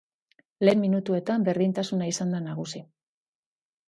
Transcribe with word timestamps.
Lehen 0.67 0.79
minutuetan 0.85 1.45
berdintasuna 1.49 2.07
izan 2.13 2.33
da 2.37 2.39
nagusi. 2.47 2.81